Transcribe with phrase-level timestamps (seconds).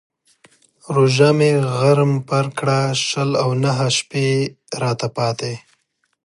[0.95, 4.27] روژه مې غرم پر کړه شل او نهه شپې
[4.81, 5.53] راته پاتې.